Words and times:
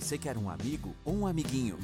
Você 0.00 0.16
quer 0.16 0.38
um 0.38 0.48
amigo 0.48 0.96
ou 1.04 1.14
um 1.14 1.26
amiguinho? 1.26 1.78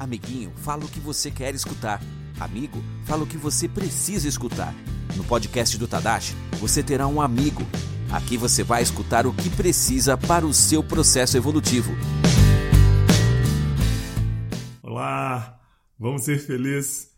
Amiguinho, 0.00 0.50
fala 0.56 0.84
o 0.84 0.88
que 0.88 0.98
você 0.98 1.30
quer 1.30 1.54
escutar. 1.54 2.02
Amigo, 2.40 2.82
fala 3.04 3.24
o 3.24 3.26
que 3.26 3.36
você 3.36 3.68
precisa 3.68 4.26
escutar. 4.26 4.74
No 5.14 5.22
podcast 5.22 5.76
do 5.76 5.86
Tadashi, 5.86 6.34
você 6.58 6.82
terá 6.82 7.06
um 7.06 7.20
amigo. 7.20 7.62
Aqui 8.10 8.38
você 8.38 8.64
vai 8.64 8.82
escutar 8.82 9.26
o 9.26 9.34
que 9.34 9.50
precisa 9.50 10.16
para 10.16 10.46
o 10.46 10.54
seu 10.54 10.82
processo 10.82 11.36
evolutivo. 11.36 11.92
Olá, 14.82 15.60
vamos 15.98 16.24
ser 16.24 16.38
felizes. 16.38 17.10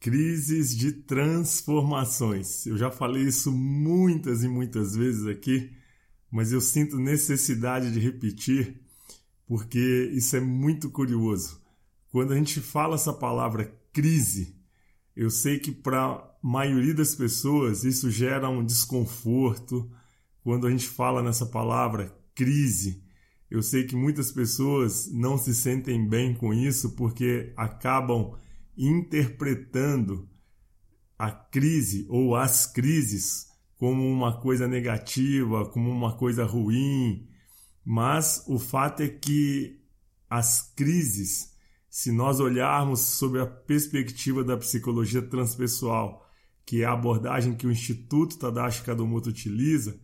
Crises 0.00 0.74
de 0.74 0.90
transformações. 0.90 2.64
Eu 2.64 2.78
já 2.78 2.90
falei 2.90 3.24
isso 3.24 3.52
muitas 3.52 4.42
e 4.42 4.48
muitas 4.48 4.96
vezes 4.96 5.26
aqui, 5.26 5.70
mas 6.30 6.50
eu 6.50 6.62
sinto 6.62 6.96
necessidade 6.96 7.92
de 7.92 8.00
repetir 8.00 8.79
porque 9.50 10.08
isso 10.14 10.36
é 10.36 10.40
muito 10.40 10.88
curioso. 10.90 11.60
Quando 12.12 12.32
a 12.32 12.36
gente 12.36 12.60
fala 12.60 12.94
essa 12.94 13.12
palavra 13.12 13.76
crise, 13.92 14.54
eu 15.16 15.28
sei 15.28 15.58
que 15.58 15.72
para 15.72 16.04
a 16.04 16.34
maioria 16.40 16.94
das 16.94 17.16
pessoas 17.16 17.82
isso 17.82 18.12
gera 18.12 18.48
um 18.48 18.64
desconforto. 18.64 19.90
Quando 20.44 20.68
a 20.68 20.70
gente 20.70 20.86
fala 20.86 21.20
nessa 21.20 21.44
palavra 21.44 22.16
crise, 22.32 23.02
eu 23.50 23.60
sei 23.60 23.82
que 23.82 23.96
muitas 23.96 24.30
pessoas 24.30 25.10
não 25.12 25.36
se 25.36 25.52
sentem 25.52 26.08
bem 26.08 26.32
com 26.32 26.54
isso 26.54 26.94
porque 26.94 27.52
acabam 27.56 28.38
interpretando 28.78 30.28
a 31.18 31.32
crise 31.32 32.06
ou 32.08 32.36
as 32.36 32.66
crises 32.66 33.48
como 33.76 34.08
uma 34.08 34.40
coisa 34.40 34.68
negativa, 34.68 35.68
como 35.70 35.90
uma 35.90 36.16
coisa 36.16 36.44
ruim, 36.44 37.28
mas 37.84 38.44
o 38.46 38.58
fato 38.58 39.02
é 39.02 39.08
que 39.08 39.80
as 40.28 40.72
crises, 40.76 41.54
se 41.88 42.12
nós 42.12 42.38
olharmos 42.40 43.00
sobre 43.00 43.40
a 43.40 43.46
perspectiva 43.46 44.44
da 44.44 44.56
psicologia 44.56 45.22
transpessoal, 45.22 46.26
que 46.64 46.82
é 46.82 46.84
a 46.84 46.92
abordagem 46.92 47.54
que 47.54 47.66
o 47.66 47.72
Instituto 47.72 48.38
Tadashi 48.38 48.82
Kadomoto 48.82 49.28
utiliza, 49.30 49.98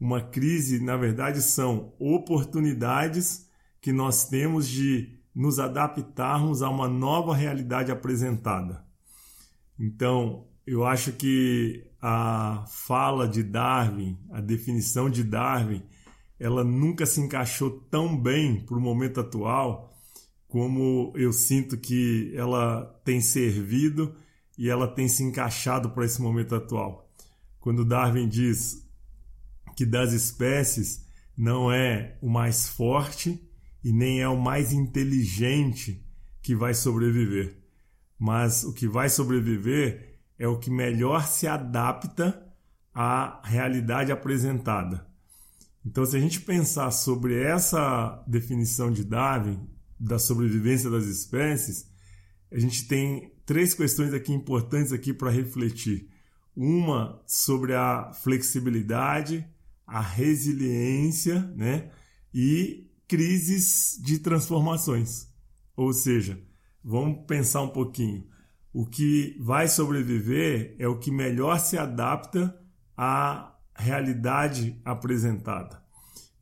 uma 0.00 0.20
crise, 0.20 0.82
na 0.82 0.96
verdade, 0.96 1.42
são 1.42 1.92
oportunidades 1.98 3.48
que 3.80 3.92
nós 3.92 4.28
temos 4.28 4.68
de 4.68 5.16
nos 5.34 5.58
adaptarmos 5.58 6.62
a 6.62 6.68
uma 6.68 6.88
nova 6.88 7.34
realidade 7.34 7.92
apresentada. 7.92 8.84
Então, 9.78 10.46
eu 10.66 10.84
acho 10.84 11.12
que 11.12 11.86
a 12.00 12.64
fala 12.68 13.28
de 13.28 13.42
Darwin, 13.42 14.18
a 14.32 14.40
definição 14.40 15.08
de 15.08 15.22
Darwin, 15.22 15.82
ela 16.38 16.62
nunca 16.62 17.04
se 17.04 17.20
encaixou 17.20 17.70
tão 17.90 18.20
bem 18.20 18.60
para 18.64 18.76
o 18.76 18.80
momento 18.80 19.20
atual 19.20 19.88
como 20.46 21.12
eu 21.14 21.32
sinto 21.32 21.76
que 21.76 22.32
ela 22.34 22.84
tem 23.04 23.20
servido 23.20 24.14
e 24.56 24.70
ela 24.70 24.88
tem 24.88 25.06
se 25.06 25.22
encaixado 25.22 25.90
para 25.90 26.04
esse 26.04 26.20
momento 26.22 26.54
atual. 26.54 27.08
Quando 27.60 27.84
Darwin 27.84 28.28
diz 28.28 28.88
que 29.76 29.84
das 29.84 30.12
espécies 30.12 31.06
não 31.36 31.70
é 31.70 32.16
o 32.22 32.28
mais 32.28 32.68
forte 32.68 33.40
e 33.84 33.92
nem 33.92 34.20
é 34.20 34.28
o 34.28 34.40
mais 34.40 34.72
inteligente 34.72 36.04
que 36.42 36.56
vai 36.56 36.72
sobreviver, 36.72 37.58
mas 38.18 38.64
o 38.64 38.72
que 38.72 38.88
vai 38.88 39.08
sobreviver 39.08 40.18
é 40.38 40.48
o 40.48 40.58
que 40.58 40.70
melhor 40.70 41.26
se 41.26 41.46
adapta 41.46 42.42
à 42.94 43.40
realidade 43.44 44.10
apresentada. 44.10 45.07
Então, 45.88 46.04
se 46.04 46.18
a 46.18 46.20
gente 46.20 46.42
pensar 46.42 46.90
sobre 46.90 47.42
essa 47.42 48.22
definição 48.26 48.92
de 48.92 49.02
Darwin, 49.02 49.58
da 49.98 50.18
sobrevivência 50.18 50.90
das 50.90 51.06
espécies, 51.06 51.90
a 52.52 52.58
gente 52.58 52.86
tem 52.86 53.32
três 53.46 53.72
questões 53.72 54.12
aqui 54.12 54.30
importantes 54.30 54.92
aqui 54.92 55.14
para 55.14 55.30
refletir. 55.30 56.10
Uma 56.54 57.22
sobre 57.26 57.74
a 57.74 58.12
flexibilidade, 58.12 59.48
a 59.86 60.02
resiliência, 60.02 61.40
né? 61.56 61.90
E 62.34 62.86
crises 63.08 63.98
de 64.02 64.18
transformações. 64.18 65.26
Ou 65.74 65.94
seja, 65.94 66.38
vamos 66.84 67.24
pensar 67.26 67.62
um 67.62 67.70
pouquinho. 67.70 68.26
O 68.74 68.84
que 68.84 69.38
vai 69.40 69.66
sobreviver 69.66 70.76
é 70.78 70.86
o 70.86 70.98
que 70.98 71.10
melhor 71.10 71.58
se 71.58 71.78
adapta 71.78 72.54
à 72.94 73.58
realidade 73.74 74.78
apresentada. 74.84 75.77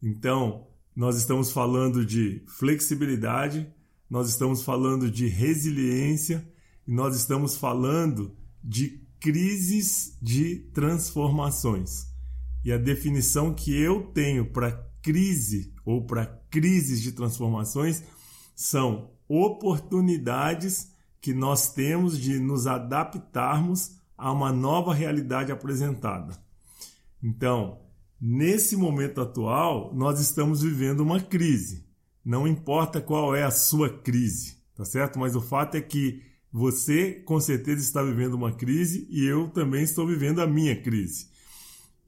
Então, 0.09 0.69
nós 0.94 1.17
estamos 1.17 1.50
falando 1.50 2.06
de 2.06 2.41
flexibilidade, 2.47 3.69
nós 4.09 4.28
estamos 4.28 4.62
falando 4.62 5.11
de 5.11 5.27
resiliência 5.27 6.49
e 6.87 6.93
nós 6.93 7.17
estamos 7.17 7.56
falando 7.56 8.37
de 8.62 9.05
crises 9.19 10.16
de 10.22 10.61
transformações. 10.72 12.06
E 12.65 12.71
a 12.71 12.78
definição 12.78 13.53
que 13.53 13.77
eu 13.77 14.05
tenho 14.12 14.49
para 14.53 14.81
crise 15.03 15.75
ou 15.84 16.06
para 16.06 16.25
crises 16.50 17.03
de 17.03 17.11
transformações 17.11 18.05
são 18.55 19.11
oportunidades 19.28 20.93
que 21.21 21.34
nós 21.34 21.72
temos 21.72 22.16
de 22.16 22.39
nos 22.39 22.69
adaptarmos 22.69 23.97
a 24.16 24.31
uma 24.31 24.53
nova 24.53 24.95
realidade 24.95 25.50
apresentada. 25.50 26.39
Então, 27.21 27.86
nesse 28.21 28.77
momento 28.77 29.21
atual, 29.21 29.93
nós 29.94 30.21
estamos 30.21 30.62
vivendo 30.62 31.00
uma 31.00 31.21
crise. 31.21 31.84
Não 32.25 32.47
importa 32.47 33.00
qual 33.00 33.34
é 33.34 33.43
a 33.43 33.50
sua 33.50 33.88
crise, 33.88 34.56
tá 34.75 34.84
certo? 34.84 35.19
Mas 35.19 35.37
o 35.37 35.41
fato 35.41 35.77
é 35.77 35.81
que 35.81 36.22
você 36.53 37.22
com 37.25 37.38
certeza 37.41 37.82
está 37.82 38.03
vivendo 38.03 38.34
uma 38.34 38.53
crise 38.53 39.06
e 39.10 39.25
eu 39.25 39.49
também 39.49 39.82
estou 39.82 40.06
vivendo 40.06 40.41
a 40.41 40.47
minha 40.47 40.75
crise. 40.75 41.28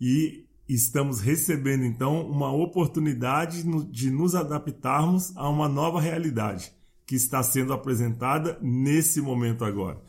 E 0.00 0.46
estamos 0.68 1.20
recebendo 1.20 1.84
então 1.84 2.28
uma 2.28 2.52
oportunidade 2.52 3.62
de 3.90 4.10
nos 4.10 4.34
adaptarmos 4.34 5.36
a 5.36 5.48
uma 5.48 5.68
nova 5.68 6.00
realidade 6.00 6.72
que 7.06 7.14
está 7.14 7.42
sendo 7.42 7.72
apresentada 7.72 8.58
nesse 8.60 9.20
momento 9.20 9.64
agora 9.64 10.00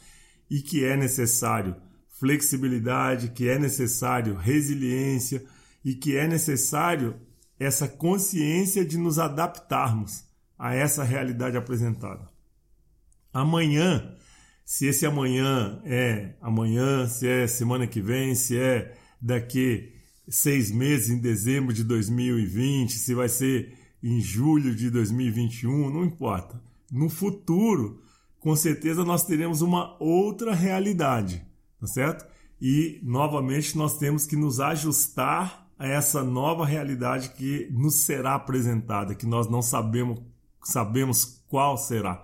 e 0.49 0.61
que 0.61 0.83
é 0.83 0.97
necessário 0.97 1.75
flexibilidade, 2.19 3.29
que 3.29 3.47
é 3.47 3.57
necessário 3.57 4.35
resiliência 4.35 5.45
e 5.83 5.93
que 5.93 6.15
é 6.15 6.27
necessário 6.27 7.15
essa 7.59 7.87
consciência 7.87 8.85
de 8.85 8.97
nos 8.97 9.19
adaptarmos 9.19 10.23
a 10.57 10.73
essa 10.73 11.03
realidade 11.03 11.57
apresentada. 11.57 12.27
Amanhã, 13.33 14.15
se 14.65 14.87
esse 14.87 15.05
amanhã 15.05 15.81
é 15.85 16.35
amanhã, 16.41 17.07
se 17.07 17.27
é 17.27 17.47
semana 17.47 17.87
que 17.87 18.01
vem, 18.01 18.35
se 18.35 18.57
é 18.57 18.97
daqui 19.21 19.93
seis 20.27 20.71
meses, 20.71 21.09
em 21.09 21.19
dezembro 21.19 21.73
de 21.73 21.83
2020, 21.83 22.93
se 22.93 23.13
vai 23.13 23.29
ser 23.29 23.77
em 24.01 24.21
julho 24.21 24.75
de 24.75 24.89
2021, 24.89 25.89
não 25.89 26.05
importa. 26.05 26.61
No 26.91 27.09
futuro, 27.09 28.01
com 28.39 28.55
certeza 28.55 29.03
nós 29.03 29.25
teremos 29.25 29.61
uma 29.61 29.95
outra 30.01 30.53
realidade 30.53 31.49
tá 31.79 31.87
certo? 31.87 32.25
E 32.61 32.99
novamente 33.03 33.77
nós 33.77 33.97
temos 33.97 34.25
que 34.25 34.35
nos 34.35 34.59
ajustar 34.59 35.67
a 35.79 35.87
essa 35.87 36.21
nova 36.21 36.65
realidade 36.65 37.29
que 37.29 37.69
nos 37.71 38.01
será 38.01 38.35
apresentada, 38.35 39.15
que 39.15 39.25
nós 39.25 39.49
não 39.49 39.61
sabemos 39.61 40.21
sabemos 40.61 41.41
qual 41.47 41.77
será. 41.77 42.21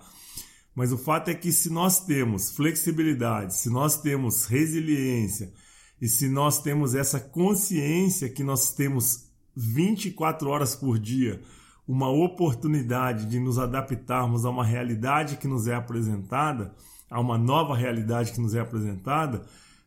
Mas 0.75 0.91
o 0.91 0.97
fato 0.97 1.29
é 1.29 1.33
que 1.33 1.53
se 1.53 1.69
nós 1.69 2.01
temos 2.01 2.51
flexibilidade, 2.51 3.55
se 3.55 3.69
nós 3.69 4.01
temos 4.01 4.45
resiliência 4.45 5.53
e 6.01 6.07
se 6.07 6.27
nós 6.27 6.61
temos 6.61 6.93
essa 6.93 7.17
consciência 7.17 8.29
que 8.29 8.43
nós 8.43 8.73
temos 8.73 9.29
24 9.55 10.49
horas 10.49 10.75
por 10.75 10.99
dia 10.99 11.41
uma 11.87 12.09
oportunidade 12.09 13.25
de 13.25 13.39
nos 13.39 13.57
adaptarmos 13.57 14.43
a 14.43 14.49
uma 14.49 14.65
realidade 14.65 15.37
que 15.37 15.47
nos 15.47 15.67
é 15.67 15.75
apresentada, 15.75 16.73
a 17.09 17.21
uma 17.21 17.37
nova 17.37 17.75
realidade 17.75 18.33
que 18.33 18.41
nos 18.41 18.55
é 18.55 18.59
apresentada, 18.59 19.43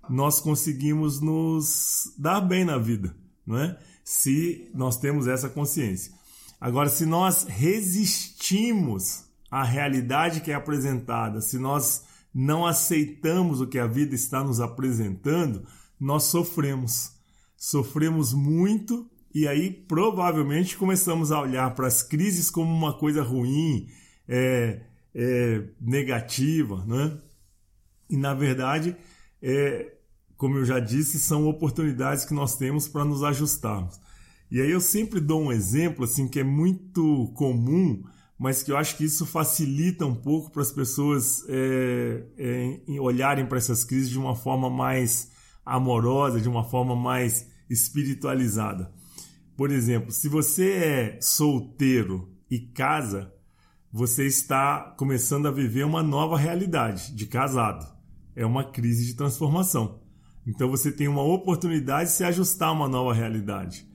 nós 0.08 0.40
conseguimos 0.40 1.20
nos 1.20 2.14
dar 2.16 2.40
bem 2.40 2.64
na 2.64 2.78
vida, 2.78 3.14
não 3.48 3.58
é? 3.58 3.78
Se 4.04 4.70
nós 4.74 4.98
temos 4.98 5.26
essa 5.26 5.48
consciência. 5.48 6.12
Agora, 6.60 6.88
se 6.88 7.06
nós 7.06 7.44
resistimos 7.44 9.24
à 9.50 9.64
realidade 9.64 10.40
que 10.42 10.50
é 10.50 10.54
apresentada, 10.54 11.40
se 11.40 11.58
nós 11.58 12.04
não 12.34 12.66
aceitamos 12.66 13.60
o 13.60 13.66
que 13.66 13.78
a 13.78 13.86
vida 13.86 14.14
está 14.14 14.44
nos 14.44 14.60
apresentando, 14.60 15.66
nós 15.98 16.24
sofremos. 16.24 17.12
Sofremos 17.56 18.34
muito 18.34 19.08
e 19.34 19.48
aí 19.48 19.70
provavelmente 19.70 20.76
começamos 20.76 21.32
a 21.32 21.40
olhar 21.40 21.74
para 21.74 21.86
as 21.86 22.02
crises 22.02 22.50
como 22.50 22.72
uma 22.72 22.98
coisa 22.98 23.22
ruim, 23.22 23.88
é, 24.28 24.82
é, 25.14 25.64
negativa, 25.80 26.84
né? 26.86 27.18
E 28.10 28.16
na 28.16 28.34
verdade, 28.34 28.96
é, 29.42 29.97
como 30.38 30.56
eu 30.56 30.64
já 30.64 30.78
disse, 30.78 31.18
são 31.18 31.48
oportunidades 31.48 32.24
que 32.24 32.32
nós 32.32 32.56
temos 32.56 32.86
para 32.86 33.04
nos 33.04 33.24
ajustarmos. 33.24 34.00
E 34.48 34.60
aí 34.60 34.70
eu 34.70 34.80
sempre 34.80 35.20
dou 35.20 35.42
um 35.42 35.52
exemplo 35.52 36.04
assim 36.04 36.28
que 36.28 36.38
é 36.38 36.44
muito 36.44 37.30
comum, 37.34 38.04
mas 38.38 38.62
que 38.62 38.70
eu 38.70 38.76
acho 38.76 38.96
que 38.96 39.04
isso 39.04 39.26
facilita 39.26 40.06
um 40.06 40.14
pouco 40.14 40.52
para 40.52 40.62
as 40.62 40.70
pessoas 40.70 41.44
é, 41.48 42.24
é, 42.38 43.00
olharem 43.00 43.46
para 43.46 43.58
essas 43.58 43.84
crises 43.84 44.08
de 44.08 44.18
uma 44.18 44.36
forma 44.36 44.70
mais 44.70 45.32
amorosa, 45.66 46.40
de 46.40 46.48
uma 46.48 46.62
forma 46.62 46.94
mais 46.94 47.46
espiritualizada. 47.68 48.90
Por 49.56 49.72
exemplo, 49.72 50.12
se 50.12 50.28
você 50.28 50.70
é 50.70 51.18
solteiro 51.20 52.32
e 52.48 52.60
casa, 52.60 53.34
você 53.92 54.24
está 54.24 54.94
começando 54.96 55.46
a 55.46 55.50
viver 55.50 55.84
uma 55.84 56.02
nova 56.02 56.38
realidade 56.38 57.12
de 57.12 57.26
casado. 57.26 57.92
É 58.36 58.46
uma 58.46 58.70
crise 58.70 59.04
de 59.04 59.14
transformação. 59.14 60.06
Então 60.48 60.70
você 60.70 60.90
tem 60.90 61.06
uma 61.06 61.22
oportunidade 61.22 62.08
de 62.08 62.16
se 62.16 62.24
ajustar 62.24 62.70
a 62.70 62.72
uma 62.72 62.88
nova 62.88 63.12
realidade. 63.12 63.86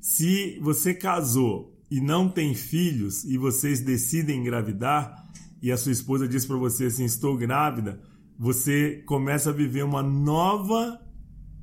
Se 0.00 0.58
você 0.62 0.94
casou 0.94 1.78
e 1.90 2.00
não 2.00 2.30
tem 2.30 2.54
filhos 2.54 3.24
e 3.24 3.36
vocês 3.36 3.80
decidem 3.80 4.40
engravidar 4.40 5.28
e 5.60 5.70
a 5.70 5.76
sua 5.76 5.92
esposa 5.92 6.26
diz 6.26 6.46
para 6.46 6.56
você 6.56 6.86
assim, 6.86 7.04
estou 7.04 7.36
grávida, 7.36 8.00
você 8.38 9.02
começa 9.04 9.50
a 9.50 9.52
viver 9.52 9.84
uma 9.84 10.02
nova 10.02 10.98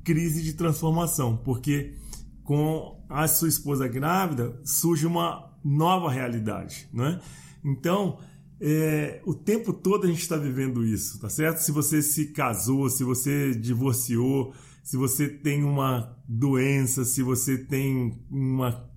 crise 0.04 0.44
de 0.44 0.52
transformação, 0.52 1.36
porque 1.38 1.96
com 2.44 3.04
a 3.08 3.26
sua 3.26 3.48
esposa 3.48 3.88
grávida 3.88 4.60
surge 4.64 5.08
uma 5.08 5.50
nova 5.64 6.08
realidade, 6.08 6.88
né? 6.92 7.20
Então, 7.64 8.20
é, 8.60 9.20
o 9.24 9.34
tempo 9.34 9.72
todo 9.72 10.04
a 10.04 10.08
gente 10.08 10.22
está 10.22 10.36
vivendo 10.36 10.84
isso, 10.84 11.18
tá 11.18 11.28
certo? 11.28 11.58
Se 11.58 11.72
você 11.72 12.00
se 12.00 12.26
casou, 12.26 12.88
se 12.88 13.04
você 13.04 13.54
divorciou, 13.54 14.54
se 14.82 14.96
você 14.96 15.28
tem 15.28 15.64
uma 15.64 16.16
doença, 16.28 17.04
se 17.04 17.22
você 17.22 17.58
tem 17.58 18.18
uma 18.30 18.88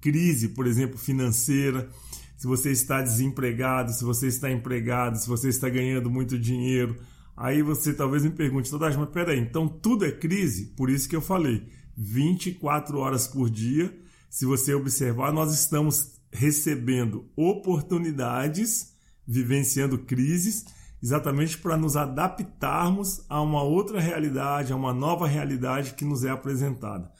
crise, 0.00 0.48
por 0.48 0.66
exemplo, 0.66 0.98
financeira, 0.98 1.88
se 2.36 2.46
você 2.46 2.70
está 2.70 3.02
desempregado, 3.02 3.92
se 3.92 4.04
você 4.04 4.28
está 4.28 4.50
empregado, 4.50 5.18
se 5.18 5.28
você 5.28 5.48
está 5.48 5.68
ganhando 5.68 6.08
muito 6.08 6.38
dinheiro, 6.38 6.96
aí 7.36 7.62
você 7.62 7.92
talvez 7.92 8.22
me 8.22 8.30
pergunte, 8.30 8.70
Tadashi, 8.70 8.96
mas 8.96 9.10
peraí, 9.10 9.40
então 9.40 9.66
tudo 9.66 10.04
é 10.04 10.12
crise? 10.12 10.66
Por 10.76 10.88
isso 10.88 11.08
que 11.08 11.16
eu 11.16 11.20
falei, 11.20 11.66
24 11.96 12.98
horas 12.98 13.26
por 13.26 13.50
dia, 13.50 13.92
se 14.30 14.44
você 14.44 14.72
observar, 14.72 15.32
nós 15.32 15.52
estamos 15.52 16.12
recebendo 16.30 17.28
oportunidades, 17.34 18.92
vivenciando 19.28 19.98
crises, 19.98 20.64
exatamente 21.02 21.58
para 21.58 21.76
nos 21.76 21.96
adaptarmos 21.96 23.22
a 23.28 23.42
uma 23.42 23.62
outra 23.62 24.00
realidade, 24.00 24.72
a 24.72 24.76
uma 24.76 24.94
nova 24.94 25.28
realidade 25.28 25.92
que 25.92 26.04
nos 26.04 26.24
é 26.24 26.30
apresentada. 26.30 27.12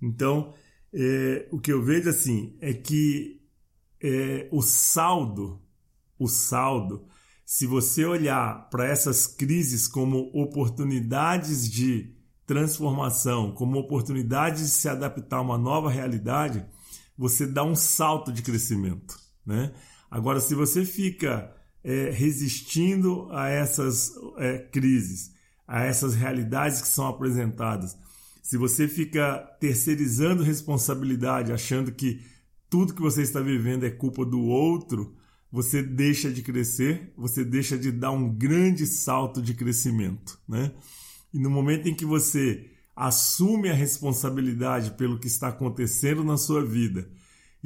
Então, 0.00 0.52
é, 0.92 1.48
o 1.50 1.58
que 1.58 1.72
eu 1.72 1.82
vejo 1.82 2.10
assim 2.10 2.54
é 2.60 2.74
que 2.74 3.40
é, 4.02 4.46
o 4.52 4.60
saldo, 4.60 5.62
o 6.18 6.28
saldo, 6.28 7.06
se 7.44 7.66
você 7.66 8.04
olhar 8.04 8.68
para 8.68 8.86
essas 8.86 9.26
crises 9.26 9.88
como 9.88 10.30
oportunidades 10.34 11.70
de 11.70 12.14
transformação, 12.44 13.52
como 13.52 13.78
oportunidades 13.78 14.62
de 14.62 14.68
se 14.68 14.88
adaptar 14.88 15.38
a 15.38 15.42
uma 15.42 15.56
nova 15.56 15.90
realidade, 15.90 16.64
você 17.16 17.46
dá 17.46 17.64
um 17.64 17.74
salto 17.74 18.30
de 18.30 18.42
crescimento, 18.42 19.18
né? 19.44 19.72
Agora, 20.10 20.40
se 20.40 20.54
você 20.54 20.84
fica 20.84 21.52
é, 21.82 22.10
resistindo 22.10 23.28
a 23.30 23.48
essas 23.48 24.12
é, 24.38 24.58
crises, 24.58 25.32
a 25.66 25.82
essas 25.84 26.14
realidades 26.14 26.80
que 26.80 26.88
são 26.88 27.06
apresentadas, 27.06 27.96
se 28.42 28.56
você 28.56 28.86
fica 28.86 29.38
terceirizando 29.60 30.42
responsabilidade, 30.42 31.52
achando 31.52 31.90
que 31.90 32.20
tudo 32.70 32.94
que 32.94 33.02
você 33.02 33.22
está 33.22 33.40
vivendo 33.40 33.84
é 33.84 33.90
culpa 33.90 34.24
do 34.24 34.40
outro, 34.42 35.16
você 35.50 35.82
deixa 35.82 36.30
de 36.30 36.42
crescer, 36.42 37.12
você 37.16 37.44
deixa 37.44 37.78
de 37.78 37.90
dar 37.90 38.10
um 38.10 38.32
grande 38.32 38.86
salto 38.86 39.40
de 39.40 39.54
crescimento, 39.54 40.38
né? 40.48 40.72
E 41.32 41.38
no 41.38 41.50
momento 41.50 41.88
em 41.88 41.94
que 41.94 42.04
você 42.04 42.70
assume 42.94 43.68
a 43.68 43.74
responsabilidade 43.74 44.92
pelo 44.92 45.18
que 45.18 45.26
está 45.26 45.48
acontecendo 45.48 46.24
na 46.24 46.36
sua 46.36 46.64
vida 46.64 47.08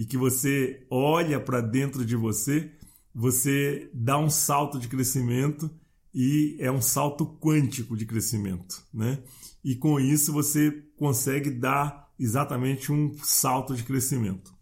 e 0.00 0.06
que 0.06 0.16
você 0.16 0.86
olha 0.88 1.38
para 1.38 1.60
dentro 1.60 2.06
de 2.06 2.16
você, 2.16 2.72
você 3.14 3.90
dá 3.92 4.16
um 4.16 4.30
salto 4.30 4.78
de 4.78 4.88
crescimento 4.88 5.70
e 6.14 6.56
é 6.58 6.72
um 6.72 6.80
salto 6.80 7.26
quântico 7.38 7.94
de 7.94 8.06
crescimento, 8.06 8.82
né? 8.94 9.22
E 9.62 9.76
com 9.76 10.00
isso 10.00 10.32
você 10.32 10.70
consegue 10.96 11.50
dar 11.50 12.08
exatamente 12.18 12.90
um 12.90 13.12
salto 13.22 13.74
de 13.74 13.82
crescimento. 13.82 14.54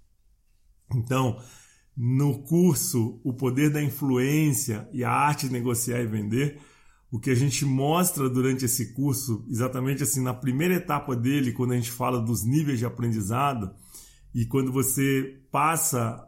Então, 0.92 1.40
no 1.96 2.42
curso 2.42 3.20
O 3.22 3.32
Poder 3.32 3.70
da 3.70 3.80
Influência 3.80 4.88
e 4.92 5.04
a 5.04 5.10
Arte 5.12 5.46
de 5.46 5.52
Negociar 5.52 6.00
e 6.00 6.06
Vender, 6.08 6.58
o 7.12 7.20
que 7.20 7.30
a 7.30 7.36
gente 7.36 7.64
mostra 7.64 8.28
durante 8.28 8.64
esse 8.64 8.92
curso, 8.92 9.46
exatamente 9.48 10.02
assim, 10.02 10.20
na 10.20 10.34
primeira 10.34 10.74
etapa 10.74 11.14
dele, 11.14 11.52
quando 11.52 11.74
a 11.74 11.76
gente 11.76 11.92
fala 11.92 12.20
dos 12.20 12.42
níveis 12.42 12.80
de 12.80 12.84
aprendizado, 12.84 13.72
e 14.34 14.44
quando 14.46 14.72
você 14.72 15.40
passa 15.50 16.24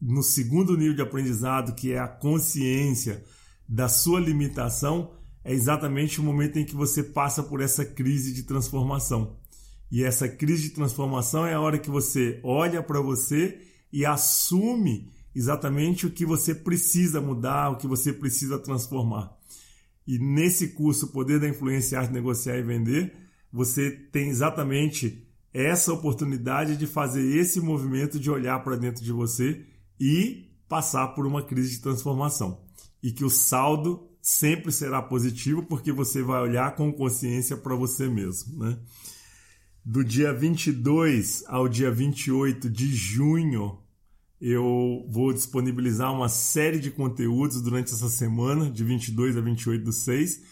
no 0.00 0.22
segundo 0.22 0.76
nível 0.76 0.94
de 0.94 1.02
aprendizado, 1.02 1.74
que 1.74 1.92
é 1.92 1.98
a 1.98 2.08
consciência 2.08 3.24
da 3.68 3.88
sua 3.88 4.20
limitação, 4.20 5.12
é 5.44 5.52
exatamente 5.52 6.20
o 6.20 6.24
momento 6.24 6.58
em 6.58 6.64
que 6.64 6.74
você 6.74 7.02
passa 7.02 7.42
por 7.42 7.60
essa 7.60 7.84
crise 7.84 8.32
de 8.32 8.42
transformação. 8.42 9.36
E 9.90 10.02
essa 10.02 10.28
crise 10.28 10.64
de 10.64 10.70
transformação 10.70 11.46
é 11.46 11.54
a 11.54 11.60
hora 11.60 11.78
que 11.78 11.90
você 11.90 12.40
olha 12.42 12.82
para 12.82 13.00
você 13.00 13.60
e 13.92 14.04
assume 14.04 15.12
exatamente 15.34 16.06
o 16.06 16.10
que 16.10 16.26
você 16.26 16.54
precisa 16.54 17.20
mudar, 17.20 17.70
o 17.70 17.76
que 17.76 17.86
você 17.86 18.12
precisa 18.12 18.58
transformar. 18.58 19.36
E 20.06 20.18
nesse 20.18 20.68
curso 20.68 21.08
Poder 21.08 21.38
da 21.38 21.48
Influência, 21.48 21.98
Arte, 21.98 22.12
Negociar 22.12 22.56
e 22.56 22.62
Vender, 22.62 23.14
você 23.52 23.90
tem 23.90 24.28
exatamente 24.28 25.25
essa 25.56 25.90
oportunidade 25.90 26.76
de 26.76 26.86
fazer 26.86 27.24
esse 27.34 27.62
movimento 27.62 28.20
de 28.20 28.30
olhar 28.30 28.62
para 28.62 28.76
dentro 28.76 29.02
de 29.02 29.10
você 29.10 29.64
e 29.98 30.50
passar 30.68 31.08
por 31.08 31.26
uma 31.26 31.42
crise 31.42 31.76
de 31.76 31.80
transformação. 31.80 32.60
E 33.02 33.10
que 33.10 33.24
o 33.24 33.30
saldo 33.30 34.06
sempre 34.20 34.70
será 34.70 35.00
positivo 35.00 35.62
porque 35.62 35.90
você 35.90 36.22
vai 36.22 36.42
olhar 36.42 36.74
com 36.74 36.92
consciência 36.92 37.56
para 37.56 37.74
você 37.74 38.06
mesmo, 38.06 38.58
né? 38.58 38.78
Do 39.82 40.04
dia 40.04 40.30
22 40.30 41.44
ao 41.46 41.68
dia 41.68 41.90
28 41.90 42.68
de 42.68 42.94
junho, 42.94 43.78
eu 44.38 45.06
vou 45.08 45.32
disponibilizar 45.32 46.12
uma 46.12 46.28
série 46.28 46.78
de 46.78 46.90
conteúdos 46.90 47.62
durante 47.62 47.94
essa 47.94 48.10
semana, 48.10 48.68
de 48.68 48.84
22 48.84 49.38
a 49.38 49.40
28 49.40 49.84
do 49.84 49.92
6, 49.92 50.42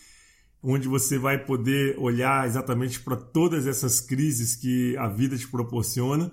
onde 0.65 0.89
você 0.89 1.19
vai 1.19 1.39
poder 1.39 1.95
olhar 1.99 2.47
exatamente 2.47 2.99
para 2.99 3.17
todas 3.17 3.67
essas 3.67 4.01
crises 4.01 4.57
que 4.57 4.97
a 4.97 5.07
vida 5.07 5.37
te 5.37 5.47
proporciona, 5.47 6.33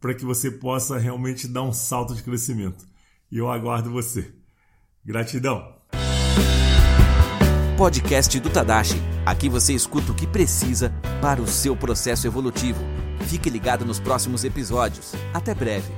para 0.00 0.14
que 0.14 0.24
você 0.24 0.50
possa 0.50 0.98
realmente 0.98 1.46
dar 1.46 1.62
um 1.62 1.72
salto 1.72 2.14
de 2.14 2.22
crescimento. 2.22 2.86
E 3.30 3.36
eu 3.36 3.50
aguardo 3.50 3.90
você. 3.90 4.32
Gratidão! 5.04 5.76
Podcast 7.76 8.40
do 8.40 8.48
Tadashi. 8.48 8.96
Aqui 9.26 9.50
você 9.50 9.74
escuta 9.74 10.12
o 10.12 10.14
que 10.14 10.26
precisa 10.26 10.90
para 11.20 11.42
o 11.42 11.46
seu 11.46 11.76
processo 11.76 12.26
evolutivo. 12.26 12.82
Fique 13.28 13.50
ligado 13.50 13.84
nos 13.84 14.00
próximos 14.00 14.44
episódios. 14.44 15.12
Até 15.34 15.54
breve. 15.54 15.92